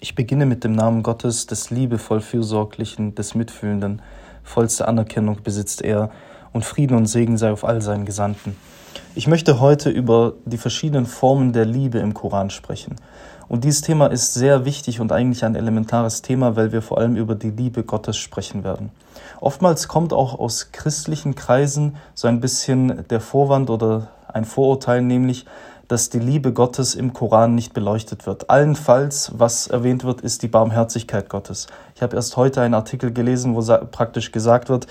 [0.00, 4.00] Ich beginne mit dem Namen Gottes, des liebevoll Fürsorglichen, des Mitfühlenden.
[4.44, 6.10] Vollste Anerkennung besitzt er
[6.52, 8.56] und Frieden und Segen sei auf all seinen Gesandten.
[9.16, 12.94] Ich möchte heute über die verschiedenen Formen der Liebe im Koran sprechen.
[13.48, 17.16] Und dieses Thema ist sehr wichtig und eigentlich ein elementares Thema, weil wir vor allem
[17.16, 18.90] über die Liebe Gottes sprechen werden.
[19.40, 25.44] Oftmals kommt auch aus christlichen Kreisen so ein bisschen der Vorwand oder ein Vorurteil, nämlich,
[25.88, 28.50] dass die Liebe Gottes im Koran nicht beleuchtet wird.
[28.50, 31.66] Allenfalls, was erwähnt wird, ist die Barmherzigkeit Gottes.
[31.94, 34.86] Ich habe erst heute einen Artikel gelesen, wo praktisch gesagt wird,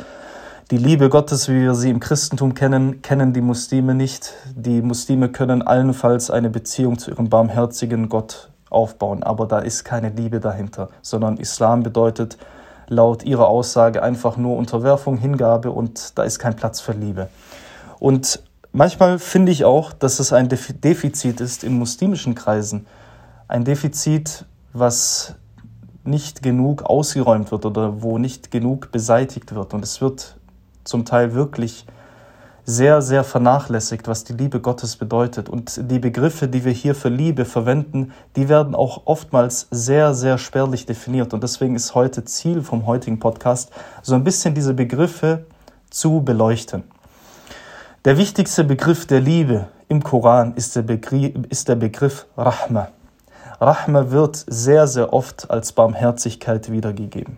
[0.70, 4.34] die Liebe Gottes, wie wir sie im Christentum kennen, kennen die Muslime nicht.
[4.54, 10.10] Die Muslime können allenfalls eine Beziehung zu ihrem barmherzigen Gott aufbauen, aber da ist keine
[10.10, 12.38] Liebe dahinter, sondern Islam bedeutet
[12.90, 17.30] laut ihrer Aussage einfach nur Unterwerfung, Hingabe und da ist kein Platz für Liebe.
[18.00, 22.86] Und Manchmal finde ich auch, dass es ein Defizit ist in muslimischen Kreisen.
[23.48, 25.36] Ein Defizit, was
[26.04, 29.74] nicht genug ausgeräumt wird oder wo nicht genug beseitigt wird.
[29.74, 30.38] Und es wird
[30.84, 31.86] zum Teil wirklich
[32.70, 35.48] sehr, sehr vernachlässigt, was die Liebe Gottes bedeutet.
[35.48, 40.38] Und die Begriffe, die wir hier für Liebe verwenden, die werden auch oftmals sehr, sehr
[40.38, 41.34] spärlich definiert.
[41.34, 43.72] Und deswegen ist heute Ziel vom heutigen Podcast,
[44.02, 45.46] so ein bisschen diese Begriffe
[45.90, 46.84] zu beleuchten.
[48.08, 52.88] Der wichtigste Begriff der Liebe im Koran ist der Begriff, ist der Begriff Rahma.
[53.60, 57.38] Rahma wird sehr, sehr oft als Barmherzigkeit wiedergegeben.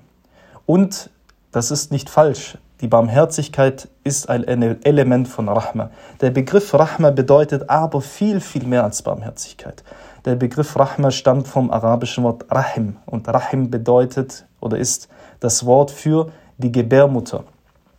[0.67, 1.09] Und
[1.52, 2.59] das ist nicht falsch.
[2.81, 5.89] Die Barmherzigkeit ist ein Element von Rahma.
[6.22, 9.83] Der Begriff Rahma bedeutet aber viel, viel mehr als Barmherzigkeit.
[10.26, 12.98] Der Begriff Rahma stammt vom arabischen Wort Rahim.
[13.08, 17.44] Und Rahim bedeutet oder ist das Wort für die Gebärmutter.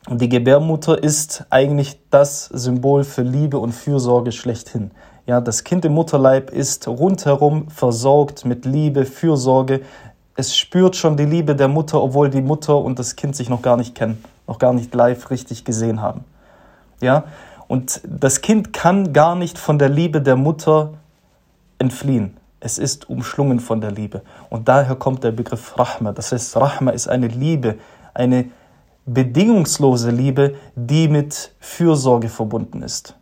[0.08, 4.92] Die Gebärmutter ist eigentlich das Symbol für Liebe und Fürsorge schlechthin.
[5.26, 9.82] Ja, das Kind im Mutterleib ist rundherum versorgt mit Liebe, Fürsorge.
[10.36, 13.60] Es spürt schon die Liebe der Mutter, obwohl die Mutter und das Kind sich noch
[13.60, 16.24] gar nicht kennen, noch gar nicht live richtig gesehen haben.
[17.02, 17.24] Ja,
[17.68, 20.94] und das Kind kann gar nicht von der Liebe der Mutter
[21.78, 22.38] entfliehen.
[22.58, 24.22] Es ist umschlungen von der Liebe.
[24.48, 26.12] Und daher kommt der Begriff Rahma.
[26.12, 27.76] Das heißt, Rahma ist eine Liebe,
[28.12, 28.46] eine
[29.12, 33.16] bedingungslose Liebe, die mit Fürsorge verbunden ist.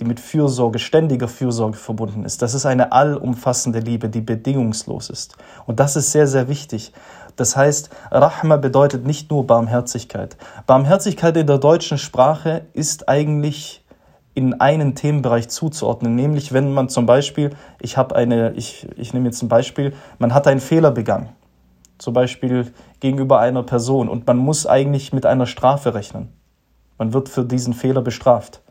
[0.00, 2.42] Die mit Fürsorge, ständiger Fürsorge verbunden ist.
[2.42, 5.36] Das ist eine allumfassende Liebe, die bedingungslos ist.
[5.66, 6.92] Und das ist sehr, sehr wichtig.
[7.36, 10.36] Das heißt, Rahma bedeutet nicht nur Barmherzigkeit.
[10.66, 13.84] Barmherzigkeit in der deutschen Sprache ist eigentlich
[14.34, 17.50] in einen Themenbereich zuzuordnen, nämlich wenn man zum Beispiel,
[17.80, 21.28] ich habe eine, ich, ich nehme jetzt ein Beispiel, man hat einen Fehler begangen
[22.00, 26.32] zum Beispiel gegenüber einer Person und man muss eigentlich mit einer Strafe rechnen.
[26.98, 28.62] Man wird für diesen Fehler bestraft.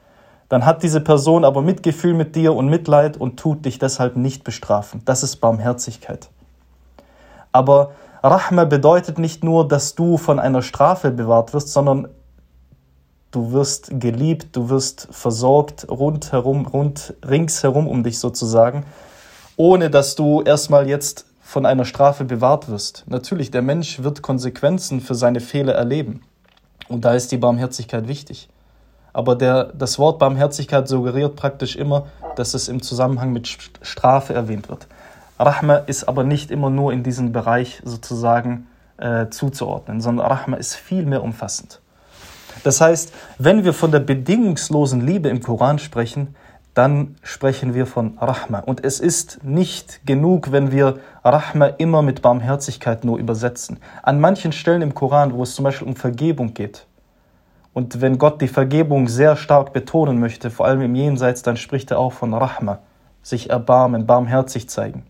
[0.50, 4.44] Dann hat diese Person aber Mitgefühl mit dir und Mitleid und tut dich deshalb nicht
[4.44, 5.04] bestrafen.
[5.06, 6.30] Das ist Barmherzigkeit.
[7.52, 7.92] Aber
[8.24, 12.08] Rahma bedeutet nicht nur, dass du von einer Strafe bewahrt wirst, sondern
[13.30, 18.86] du wirst geliebt, du wirst versorgt rundherum, rund, ringsherum um dich sozusagen,
[19.56, 23.06] ohne dass du erstmal jetzt von einer Strafe bewahrt wirst.
[23.08, 26.22] Natürlich, der Mensch wird Konsequenzen für seine Fehler erleben.
[26.90, 28.50] Und da ist die Barmherzigkeit wichtig.
[29.14, 32.06] Aber der, das Wort Barmherzigkeit suggeriert praktisch immer,
[32.36, 33.48] dass es im Zusammenhang mit
[33.82, 34.86] Strafe erwähnt wird.
[35.40, 38.68] Rahma ist aber nicht immer nur in diesen Bereich sozusagen
[38.98, 41.82] äh, zuzuordnen, sondern Rahma ist viel mehr umfassend.
[42.64, 46.36] Das heißt, wenn wir von der bedingungslosen Liebe im Koran sprechen,
[46.74, 48.60] dann sprechen wir von Rahma.
[48.60, 53.80] Und es ist nicht genug, wenn wir Rahma immer mit Barmherzigkeit nur übersetzen.
[54.04, 56.86] An manchen Stellen im Koran, wo es zum Beispiel um Vergebung geht,
[57.74, 61.92] und wenn Gott die Vergebung sehr stark betonen möchte, vor allem im Jenseits, dann spricht
[61.92, 62.80] er auch von Rahma,
[63.22, 65.04] sich erbarmen, barmherzig zeigen.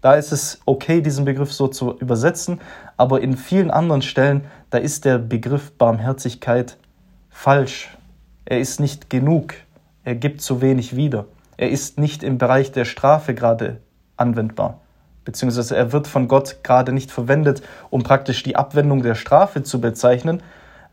[0.00, 2.60] Da ist es okay, diesen Begriff so zu übersetzen,
[2.96, 6.78] aber in vielen anderen Stellen, da ist der Begriff Barmherzigkeit
[7.28, 7.96] falsch.
[8.44, 9.54] Er ist nicht genug.
[10.04, 11.26] Er gibt zu wenig wieder.
[11.56, 13.80] Er ist nicht im Bereich der Strafe gerade
[14.16, 14.80] anwendbar.
[15.24, 19.80] Beziehungsweise er wird von Gott gerade nicht verwendet, um praktisch die Abwendung der Strafe zu
[19.80, 20.42] bezeichnen,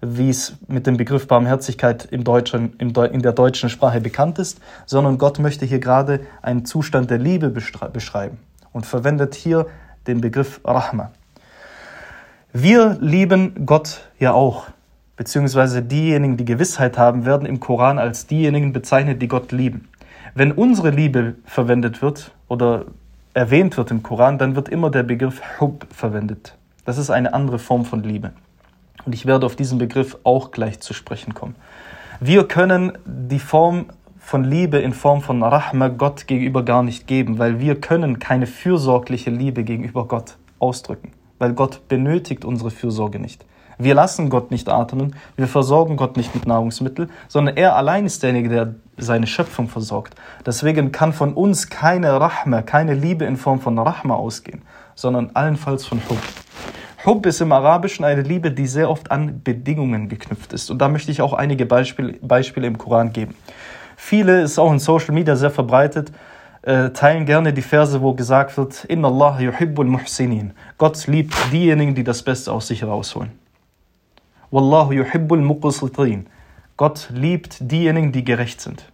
[0.01, 4.37] wie es mit dem Begriff Barmherzigkeit im Deutschen, im Deu in der deutschen Sprache bekannt
[4.37, 8.37] ist, sondern Gott möchte hier gerade einen Zustand der Liebe beschreiben
[8.73, 9.65] und verwendet hier
[10.05, 11.11] den Begriff Rahma.
[12.53, 14.67] Wir lieben Gott ja auch
[15.17, 19.89] beziehungsweise diejenigen, die Gewissheit haben, werden im Koran als diejenigen bezeichnet, die Gott lieben.
[20.35, 22.85] Wenn unsere Liebe verwendet wird oder
[23.33, 26.55] erwähnt wird im Koran, dann wird immer der Begriff Hub verwendet.
[26.85, 28.31] Das ist eine andere Form von Liebe.
[29.05, 31.55] Und ich werde auf diesen Begriff auch gleich zu sprechen kommen.
[32.19, 33.87] Wir können die Form
[34.19, 38.45] von Liebe in Form von Rahma Gott gegenüber gar nicht geben, weil wir können keine
[38.45, 43.45] fürsorgliche Liebe gegenüber Gott ausdrücken, weil Gott benötigt unsere Fürsorge nicht.
[43.79, 48.23] Wir lassen Gott nicht atmen, wir versorgen Gott nicht mit Nahrungsmitteln, sondern er allein ist
[48.23, 50.15] derjenige, der seine Schöpfung versorgt.
[50.45, 54.63] Deswegen kann von uns keine Rahma, keine Liebe in Form von Rahma ausgehen,
[54.95, 56.17] sondern allenfalls von Hub.
[57.05, 60.71] Hub ist im Arabischen eine Liebe, die sehr oft an Bedingungen geknüpft ist.
[60.71, 63.35] Und da möchte ich auch einige Beispiele, Beispiele im Koran geben.
[63.95, 66.11] Viele, ist auch in Social Media sehr verbreitet,
[66.63, 70.53] äh, teilen gerne die Verse, wo gesagt wird, Inna Allah yuhibbul muhsinin.
[70.77, 73.31] Gott liebt diejenigen, die das Beste aus sich rausholen.
[74.51, 76.27] Wallahu yuhibbul muqsitin.
[76.77, 78.91] Gott liebt diejenigen, die gerecht sind.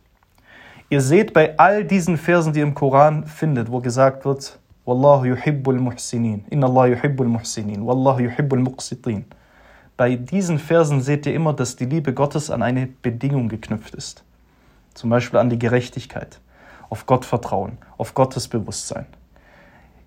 [0.90, 5.26] Ihr seht bei all diesen Versen, die ihr im Koran findet, wo gesagt wird, Wallahu
[5.26, 6.46] yuhibbul muhsinin.
[6.50, 7.86] Inna Allah yuhibbul muhsinin.
[7.86, 9.26] Wallahu yuhibbul muqsitin.
[9.96, 14.24] Bei diesen Versen seht ihr immer, dass die Liebe Gottes an eine Bedingung geknüpft ist
[14.94, 16.40] zum Beispiel an die Gerechtigkeit,
[16.90, 19.06] auf Gott vertrauen, auf Gottes Bewusstsein.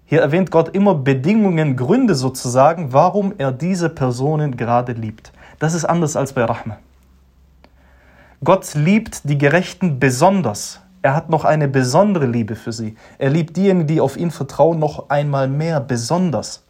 [0.08, 5.32] Hier erwähnt Gott immer Bedingungen, Gründe sozusagen, warum er diese Personen gerade liebt.
[5.58, 6.78] Das ist anders als bei Rahma.
[8.44, 10.80] Gott liebt die Gerechten besonders.
[11.02, 12.94] Er hat noch eine besondere Liebe für sie.
[13.18, 16.62] Er liebt diejenigen, die auf ihn vertrauen, noch einmal mehr besonders.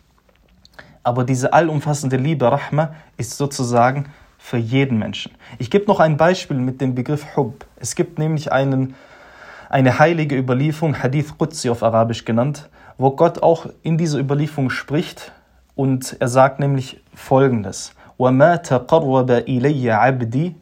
[1.03, 4.07] Aber diese allumfassende Liebe, Rahma, ist sozusagen
[4.39, 5.33] für jeden Menschen.
[5.59, 7.67] Ich gebe noch ein Beispiel mit dem Begriff Hub.
[7.77, 8.95] Es gibt nämlich einen,
[9.70, 15.32] eine heilige Überlieferung, Hadith Qudsi auf Arabisch genannt, wo Gott auch in dieser Überlieferung spricht
[15.76, 20.56] und er sagt nämlich folgendes: وَمَا تَقَرَّبَ إِلَيَّ عَبْدِي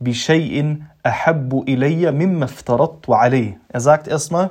[0.00, 0.76] بِشَيْءٍ
[1.06, 4.50] أَحَبُّ إِلَيَّ مِمَّا افْتَرَضْتُ عَلَيْهِ Er sagt erstmal,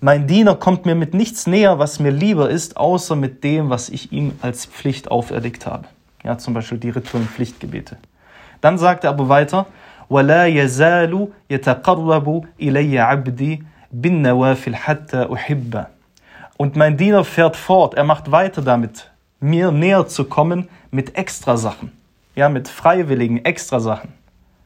[0.00, 3.88] mein Diener kommt mir mit nichts näher, was mir lieber ist, außer mit dem, was
[3.88, 5.84] ich ihm als Pflicht auferlegt habe.
[6.24, 7.98] Ja, zum Beispiel die rituellen Pflichtgebete.
[8.60, 9.66] Dann sagt er aber weiter,
[10.10, 13.62] وَلَا يَزَالُ يَتَقَرَّبُ إِلَيَّ عَبْدِي
[13.92, 15.86] بِالنَّوَافِلْ حَتَّى أُحِبَّ
[16.58, 21.92] Und mein Diener fährt fort, er macht weiter damit, mir näher zu kommen mit Extrasachen.
[22.34, 24.12] Ja, mit freiwilligen Extrasachen.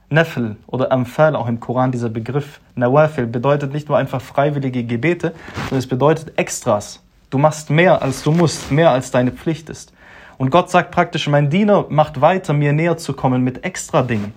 [0.09, 5.33] Nafel oder Amfal, auch im Koran dieser Begriff Nawafil, bedeutet nicht nur einfach freiwillige Gebete,
[5.65, 7.03] sondern es bedeutet Extras.
[7.31, 9.93] Du machst mehr, als du musst, mehr als deine Pflicht ist.
[10.39, 14.33] Und Gott sagt praktisch, mein Diener macht weiter, mir näher zu kommen mit extra Dingen,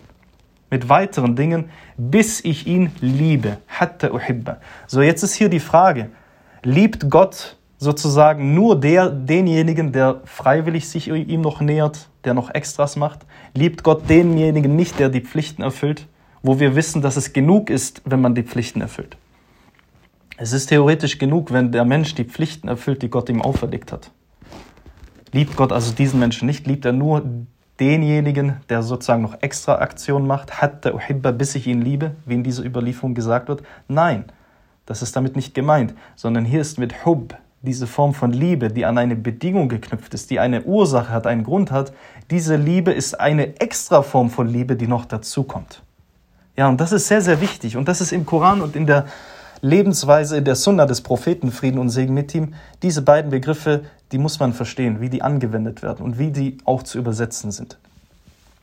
[0.70, 3.58] mit weiteren Dingen, bis ich ihn liebe.
[3.68, 4.58] Hatta uhibba.
[4.86, 6.10] So, jetzt ist hier die Frage,
[6.62, 12.96] liebt Gott sozusagen nur der, denjenigen, der freiwillig sich ihm noch nähert, der noch Extras
[12.96, 13.20] macht?
[13.54, 16.06] Liebt Gott denjenigen nicht, der die Pflichten erfüllt,
[16.42, 19.16] wo wir wissen, dass es genug ist, wenn man die Pflichten erfüllt?
[20.36, 24.10] Es ist theoretisch genug, wenn der Mensch die Pflichten erfüllt, die Gott ihm auferlegt hat.
[25.32, 27.22] Liebt Gott also diesen Menschen nicht, liebt er nur
[27.80, 32.34] denjenigen, der sozusagen noch extra Aktionen macht, hat der uhibba, bis ich ihn liebe, wie
[32.34, 33.62] in dieser Überlieferung gesagt wird?
[33.88, 34.26] Nein,
[34.86, 38.84] das ist damit nicht gemeint, sondern hier ist mit Hub diese Form von Liebe, die
[38.84, 41.92] an eine Bedingung geknüpft ist, die eine Ursache hat, einen Grund hat.
[42.30, 45.82] Diese Liebe ist eine extra Form von Liebe, die noch dazukommt.
[46.56, 47.76] Ja, und das ist sehr, sehr wichtig.
[47.76, 49.06] Und das ist im Koran und in der
[49.62, 53.84] Lebensweise der Sunna des Propheten, Frieden und Segen mit ihm, diese beiden Begriffe,
[54.14, 57.78] die muss man verstehen, wie die angewendet werden und wie die auch zu übersetzen sind.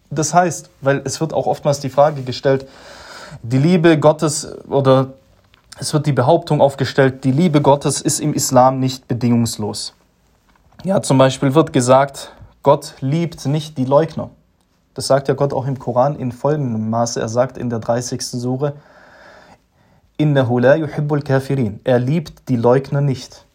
[0.10, 2.66] Das heißt, weil es wird auch oftmals die Frage gestellt,
[3.44, 5.10] die Liebe Gottes oder
[5.78, 9.94] es wird die Behauptung aufgestellt, die Liebe Gottes ist im Islam nicht bedingungslos.
[10.86, 12.32] Ja, zum Beispiel wird gesagt,
[12.64, 14.30] Gott liebt nicht die Leugner.
[14.94, 17.20] Das sagt ja Gott auch im Koran in folgendem Maße.
[17.20, 18.26] Er sagt in der 30.
[18.26, 18.72] Sure,
[20.16, 21.82] Innahu la yuhibbul kafirin.
[21.84, 23.46] Er liebt die Leugner nicht.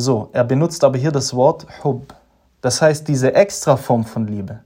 [0.00, 2.14] So, er benutzt aber hier das Wort Hub.
[2.60, 4.60] Das heißt, diese extra Form von Liebe,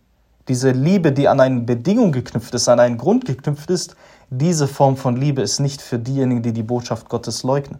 [0.46, 3.96] diese Liebe, die an eine Bedingung geknüpft ist, an einen Grund geknüpft ist,
[4.28, 7.78] diese Form von Liebe ist nicht für diejenigen, die die Botschaft Gottes leugnen.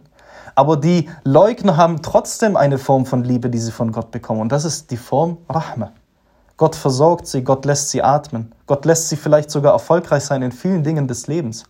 [0.55, 4.41] Aber die Leugner haben trotzdem eine Form von Liebe, die sie von Gott bekommen.
[4.41, 5.91] Und das ist die Form Rahma.
[6.57, 8.51] Gott versorgt sie, Gott lässt sie atmen.
[8.65, 11.65] Gott lässt sie vielleicht sogar erfolgreich sein in vielen Dingen des Lebens.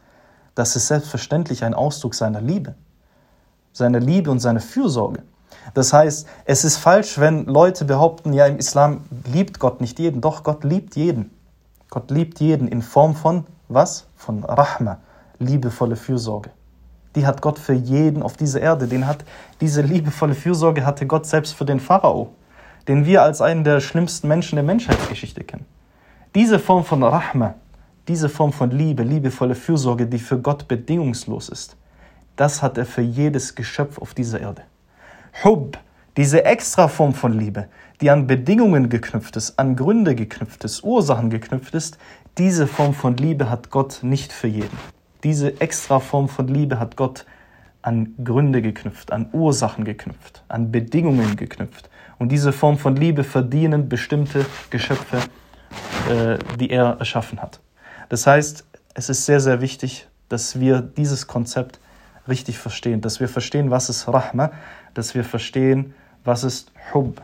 [0.56, 2.76] Das ist selbstverständlich ein Ausdruck seiner Liebe.
[3.74, 5.24] Seiner Liebe und seiner Fürsorge.
[5.74, 10.22] Das heißt, es ist falsch, wenn Leute behaupten, ja, im Islam liebt Gott nicht jeden.
[10.22, 11.32] Doch, Gott liebt jeden.
[11.90, 14.08] Gott liebt jeden in Form von was?
[14.16, 15.00] Von Rahma,
[15.40, 16.50] liebevolle Fürsorge.
[17.16, 18.88] Die hat Gott für jeden auf dieser Erde.
[18.88, 19.24] Den hat
[19.62, 22.30] diese liebevolle Fürsorge hatte Gott selbst für den Pharao,
[22.88, 25.66] den wir als einen der schlimmsten Menschen der Menschheitsgeschichte kennen.
[26.36, 27.56] Diese Form von Rahma,
[28.08, 31.78] diese Form von Liebe, liebevolle Fürsorge, die für Gott bedingungslos ist,
[32.36, 34.64] das hat er für jedes Geschöpf auf dieser Erde.
[35.44, 35.78] Hub,
[36.16, 37.68] diese extra Form von Liebe,
[38.02, 41.98] die an Bedingungen geknüpft ist, an Gründe geknüpft ist, Ursachen geknüpft ist,
[42.38, 44.78] diese Form von Liebe hat Gott nicht für jeden.
[45.24, 47.26] Diese extra Form von Liebe hat Gott
[47.82, 51.90] an Gründe geknüpft, an Ursachen geknüpft, an Bedingungen geknüpft.
[52.20, 55.18] Und diese Form von Liebe verdienen bestimmte Geschöpfe,
[56.10, 57.60] äh, die er erschaffen hat.
[58.10, 61.80] Das heißt, es ist sehr, sehr wichtig, dass wir dieses Konzept
[62.28, 64.52] richtig verstehen, dass wir verstehen, was ist Rahma,
[64.94, 67.22] dass wir verstehen, was ist Hub.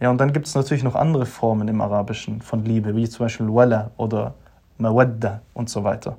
[0.00, 3.26] Ja, und dann gibt es natürlich noch andere Formen im Arabischen von Liebe, wie zum
[3.26, 4.34] Beispiel Wala oder
[4.78, 6.16] Mawadda und so weiter.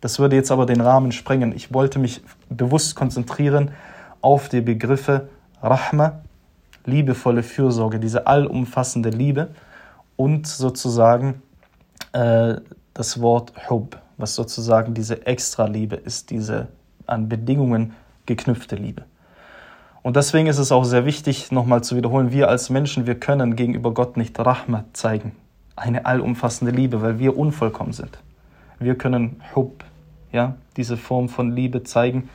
[0.00, 1.54] Das würde jetzt aber den Rahmen sprengen.
[1.56, 3.70] Ich wollte mich bewusst konzentrieren
[4.20, 5.28] auf die Begriffe
[5.62, 6.20] Rahma,
[6.84, 9.48] liebevolle Fürsorge, diese allumfassende Liebe
[10.16, 11.42] und sozusagen
[12.12, 12.56] äh,
[12.92, 16.68] das Wort Hub, was sozusagen diese Extra-Liebe ist, diese
[17.06, 17.94] an Bedingungen
[18.26, 19.04] geknüpfte Liebe.
[20.02, 23.56] Und deswegen ist es auch sehr wichtig, nochmal zu wiederholen, wir als Menschen, wir können
[23.56, 25.32] gegenüber Gott nicht Rahma zeigen,
[25.76, 28.18] eine allumfassende Liebe, weil wir unvollkommen sind.
[28.78, 29.82] Wir können Hub,
[30.30, 32.28] ja, diese Form von Liebe zeigen,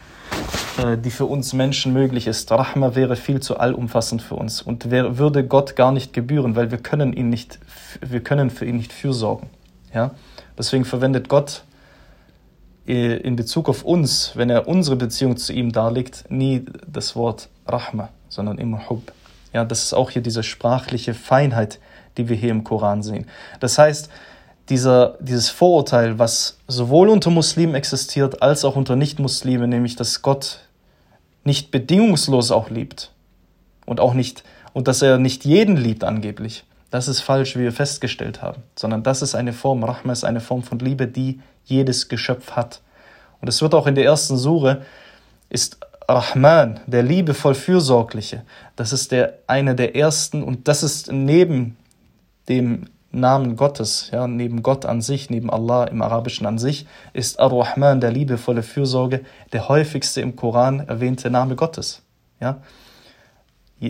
[0.83, 2.51] äh, die für uns Menschen möglich ist.
[2.51, 6.79] Rahma wäre viel zu allumfassend für uns und würde Gott gar nicht gebühren, weil wir
[6.79, 7.59] können ihn nicht,
[8.01, 9.47] wir können für ihn nicht fürsorgen.
[9.93, 10.11] Ja?
[10.57, 11.63] Deswegen verwendet Gott
[12.89, 18.09] in Bezug auf uns, wenn er unsere Beziehung zu ihm darlegt, nie das Wort Rahma,
[18.29, 19.13] sondern immer Hub.
[19.53, 21.79] Ja, das ist auch hier diese sprachliche Feinheit,
[22.17, 23.27] die wir hier im Koran sehen.
[23.59, 24.09] Das heißt,
[24.69, 30.61] dieser, dieses Vorurteil, was sowohl unter Muslimen existiert als auch unter Nichtmuslimen, nämlich dass Gott
[31.43, 33.11] nicht bedingungslos auch liebt
[33.85, 34.43] und auch nicht
[34.73, 36.65] und dass er nicht jeden liebt angeblich.
[36.89, 40.41] Das ist falsch, wie wir festgestellt haben, sondern das ist eine Form, Rahma ist eine
[40.41, 42.81] Form von Liebe, die jedes Geschöpf hat.
[43.41, 44.81] Und es wird auch in der ersten Sure
[45.49, 45.77] ist
[46.07, 48.43] Rahman, der liebevoll Fürsorgliche.
[48.75, 51.77] Das ist der eine der ersten und das ist neben
[52.47, 57.39] dem Namen Gottes, ja, neben Gott an sich, neben Allah im Arabischen an sich, ist
[57.39, 62.03] Ar-Rahman, der liebevolle Fürsorge, der häufigste im Koran erwähnte Name Gottes.
[62.39, 62.61] Ja.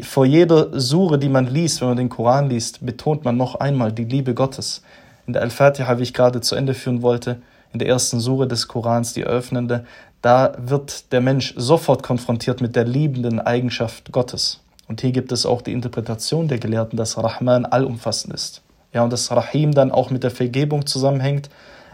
[0.04, 3.92] Vor jeder Sure, die man liest, wenn man den Koran liest, betont man noch einmal
[3.92, 4.84] die Liebe Gottes.
[5.26, 7.42] In der Al-Fatiha, wie ich gerade zu Ende führen wollte,
[7.74, 9.86] in der ersten Sure des Korans, die eröffnende,
[10.22, 14.60] da wird der Mensch sofort konfrontiert mit der liebenden Eigenschaft Gottes.
[14.88, 18.62] Und hier gibt es auch die Interpretation der Gelehrten, dass Rahman allumfassend ist.
[18.94, 21.50] Ja, und dass Rahim dann auch mit der Vergebung zusammenhängt,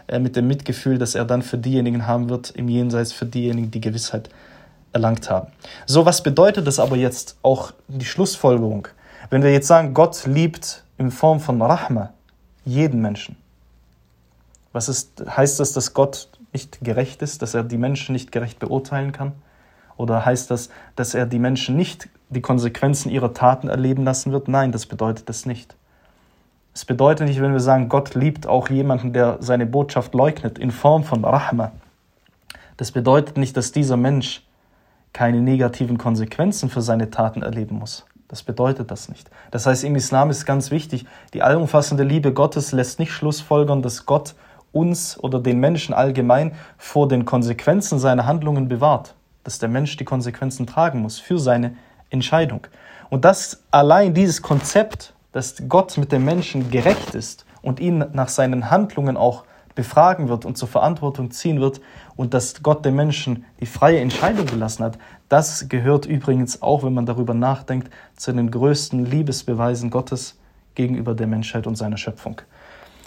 [0.06, 3.70] äh, mit dem Mitgefühl, das er dann für diejenigen haben wird, im Jenseits für diejenigen,
[3.70, 4.28] die Gewissheit
[4.96, 5.48] erlangt haben.
[5.86, 8.88] So, was bedeutet das aber jetzt auch die Schlussfolgerung?
[9.30, 12.12] Wenn wir jetzt sagen, Gott liebt in Form von Rahma
[12.64, 13.36] jeden Menschen.
[14.72, 18.58] Was ist, heißt das, dass Gott nicht gerecht ist, dass er die Menschen nicht gerecht
[18.58, 19.32] beurteilen kann?
[19.96, 24.48] Oder heißt das, dass er die Menschen nicht die Konsequenzen ihrer Taten erleben lassen wird?
[24.48, 25.76] Nein, das bedeutet das nicht.
[26.74, 30.70] Es bedeutet nicht, wenn wir sagen, Gott liebt auch jemanden, der seine Botschaft leugnet, in
[30.70, 31.72] Form von Rahma.
[32.76, 34.45] Das bedeutet nicht, dass dieser Mensch
[35.16, 38.04] keine negativen Konsequenzen für seine Taten erleben muss.
[38.28, 39.30] Das bedeutet das nicht.
[39.50, 44.04] Das heißt, im Islam ist ganz wichtig, die allumfassende Liebe Gottes lässt nicht schlussfolgern, dass
[44.04, 44.34] Gott
[44.72, 49.14] uns oder den Menschen allgemein vor den Konsequenzen seiner Handlungen bewahrt.
[49.42, 51.76] Dass der Mensch die Konsequenzen tragen muss für seine
[52.10, 52.66] Entscheidung.
[53.08, 58.30] Und das allein dieses Konzept dass Gott mit dem Menschen gerecht ist und ihn nach
[58.30, 59.44] seinen Handlungen auch
[59.76, 61.80] befragen wird und zur Verantwortung ziehen wird
[62.16, 66.94] und dass Gott dem Menschen die freie Entscheidung gelassen hat, das gehört übrigens auch, wenn
[66.94, 70.36] man darüber nachdenkt, zu den größten Liebesbeweisen Gottes
[70.74, 72.40] gegenüber der Menschheit und seiner Schöpfung.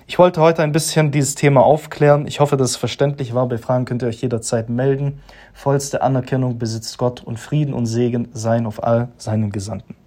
[0.08, 2.26] Ich wollte heute ein bisschen dieses Thema aufklären.
[2.26, 3.48] Ich hoffe, dass es verständlich war.
[3.48, 5.22] Bei Fragen könnt ihr euch jederzeit melden.
[5.54, 9.99] Vollste Anerkennung besitzt Gott und Frieden und Segen seien auf all seinen Gesandten.